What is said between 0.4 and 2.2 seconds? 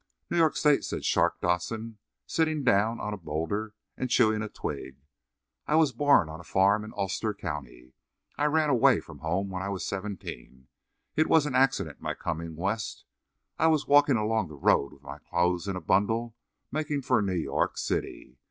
State," said Shark Dodson,